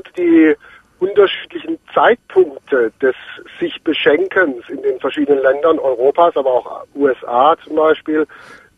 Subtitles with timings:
[0.00, 0.54] interessiert die
[0.98, 3.14] unterschiedlichen Zeitpunkte des
[3.58, 8.26] sich Beschenkens in den verschiedenen Ländern Europas, aber auch USA zum Beispiel,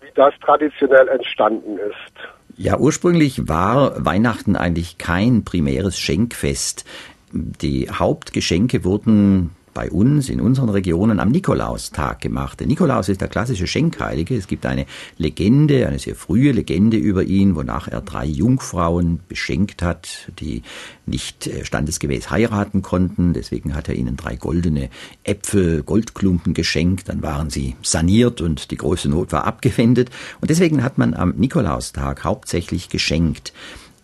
[0.00, 2.56] wie das traditionell entstanden ist.
[2.56, 6.84] Ja, ursprünglich war Weihnachten eigentlich kein primäres Schenkfest.
[7.32, 12.60] Die Hauptgeschenke wurden bei uns in unseren Regionen am Nikolaustag gemacht.
[12.60, 14.36] Der Nikolaus ist der klassische Schenkheilige.
[14.36, 14.86] Es gibt eine
[15.18, 20.62] Legende, eine sehr frühe Legende über ihn, wonach er drei Jungfrauen beschenkt hat, die
[21.06, 23.32] nicht äh, standesgemäß heiraten konnten.
[23.32, 24.90] Deswegen hat er ihnen drei goldene
[25.24, 27.08] Äpfel, Goldklumpen geschenkt.
[27.08, 30.10] Dann waren sie saniert und die große Not war abgewendet.
[30.40, 33.52] Und deswegen hat man am Nikolaustag hauptsächlich geschenkt.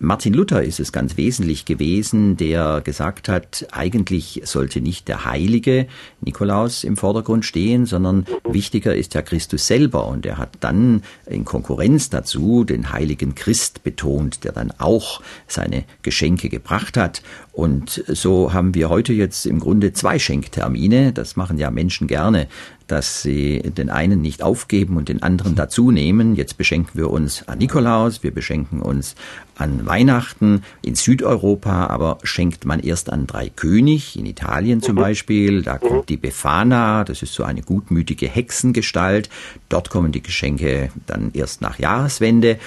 [0.01, 5.89] Martin Luther ist es ganz wesentlich gewesen, der gesagt hat, eigentlich sollte nicht der heilige
[6.21, 10.07] Nikolaus im Vordergrund stehen, sondern wichtiger ist ja Christus selber.
[10.07, 15.83] Und er hat dann in Konkurrenz dazu den heiligen Christ betont, der dann auch seine
[16.03, 17.23] Geschenke gebracht hat.
[17.51, 21.13] Und so haben wir heute jetzt im Grunde zwei Schenktermine.
[21.13, 22.47] Das machen ja Menschen gerne
[22.89, 26.35] dass sie den einen nicht aufgeben und den anderen dazu nehmen.
[26.35, 29.15] Jetzt beschenken wir uns an Nikolaus, wir beschenken uns
[29.57, 35.01] an Weihnachten in Südeuropa, aber schenkt man erst an Drei König, in Italien zum mhm.
[35.01, 35.63] Beispiel.
[35.63, 39.29] Da kommt die Befana, das ist so eine gutmütige Hexengestalt.
[39.69, 42.59] Dort kommen die Geschenke dann erst nach Jahreswende.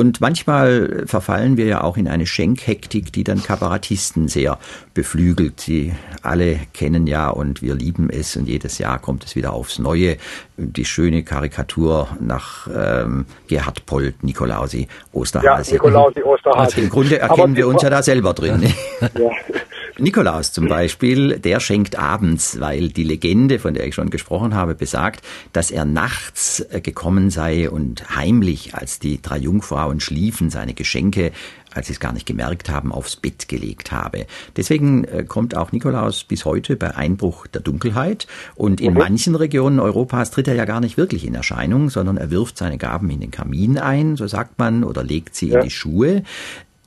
[0.00, 4.58] Und manchmal verfallen wir ja auch in eine Schenkhektik, die dann Kabarettisten sehr
[4.94, 5.66] beflügelt.
[5.66, 5.92] Die
[6.22, 10.16] alle kennen ja und wir lieben es und jedes Jahr kommt es wieder aufs Neue.
[10.56, 15.72] Die schöne Karikatur nach ähm, Gerhard Polt, Nikolausi, Osterhase.
[15.72, 16.58] Ja, Nikolausi, Osterhase.
[16.60, 18.72] Also im Grunde erkennen wir uns ja da selber drin.
[19.02, 19.08] Ja.
[20.00, 24.74] Nikolaus zum Beispiel, der schenkt abends, weil die Legende, von der ich schon gesprochen habe,
[24.74, 30.74] besagt, dass er nachts äh, gekommen sei und heimlich, als die drei Jungfrauen schliefen, seine
[30.74, 31.32] Geschenke,
[31.72, 34.26] als sie es gar nicht gemerkt haben, aufs Bett gelegt habe.
[34.56, 38.26] Deswegen äh, kommt auch Nikolaus bis heute bei Einbruch der Dunkelheit
[38.56, 38.98] und in mhm.
[38.98, 42.78] manchen Regionen Europas tritt er ja gar nicht wirklich in Erscheinung, sondern er wirft seine
[42.78, 45.58] Gaben in den Kamin ein, so sagt man, oder legt sie ja.
[45.58, 46.22] in die Schuhe.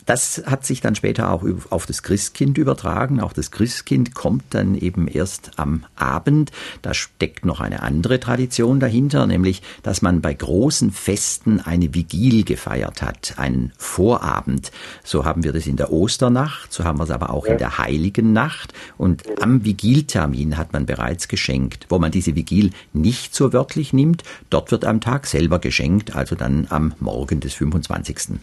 [0.06, 3.22] Das hat sich dann später auch auf das Christkind übertragen.
[3.22, 6.52] Auch das Christkind kommt dann eben erst am Abend.
[6.82, 12.44] Da steckt noch eine andere Tradition dahinter, nämlich, dass man bei großen Festen eine Vigil
[12.44, 14.72] gefeiert hat, einen Vorabend.
[15.04, 17.78] So haben wir das in der Osternacht, so haben wir es aber auch in der
[17.78, 18.74] Heiligen Nacht.
[18.98, 21.86] Und am Vigiltermin hat man bereits geschenkt.
[21.90, 26.36] Wo man diese Vigil nicht so wörtlich nimmt, dort wird am Tag selber geschenkt, also
[26.36, 28.40] dann am Morgen des 25.